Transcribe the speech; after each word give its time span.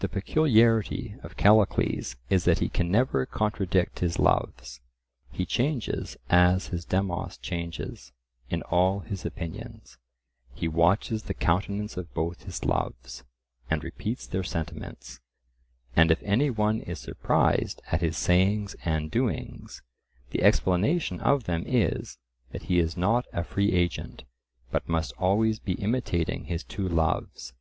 The 0.00 0.08
peculiarity 0.08 1.14
of 1.22 1.36
Callicles 1.36 2.16
is 2.28 2.44
that 2.46 2.58
he 2.58 2.68
can 2.68 2.90
never 2.90 3.24
contradict 3.24 4.00
his 4.00 4.18
loves; 4.18 4.80
he 5.30 5.46
changes 5.46 6.16
as 6.28 6.66
his 6.74 6.84
Demos 6.84 7.36
changes 7.38 8.10
in 8.50 8.62
all 8.62 8.98
his 9.06 9.24
opinions; 9.24 9.98
he 10.52 10.66
watches 10.66 11.22
the 11.22 11.32
countenance 11.34 11.96
of 11.96 12.12
both 12.12 12.42
his 12.42 12.64
loves, 12.64 13.22
and 13.70 13.84
repeats 13.84 14.26
their 14.26 14.42
sentiments, 14.42 15.20
and 15.94 16.10
if 16.10 16.20
any 16.24 16.50
one 16.50 16.80
is 16.80 16.98
surprised 16.98 17.80
at 17.92 18.00
his 18.00 18.16
sayings 18.16 18.74
and 18.84 19.12
doings, 19.12 19.80
the 20.30 20.42
explanation 20.42 21.20
of 21.20 21.44
them 21.44 21.62
is, 21.68 22.18
that 22.50 22.64
he 22.64 22.80
is 22.80 22.96
not 22.96 23.26
a 23.32 23.44
free 23.44 23.70
agent, 23.70 24.24
but 24.72 24.88
must 24.88 25.12
always 25.18 25.60
be 25.60 25.74
imitating 25.74 26.46
his 26.46 26.64
two 26.64 26.88
loves. 26.88 27.52